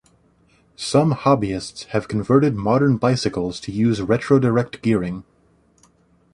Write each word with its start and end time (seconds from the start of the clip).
Some 0.77 1.13
hobbyists 1.13 1.85
have 1.89 2.07
converted 2.07 2.55
modern 2.55 2.97
bicycles 2.97 3.59
to 3.59 3.71
use 3.71 4.01
retro-direct 4.01 4.81
gearing. 4.81 5.25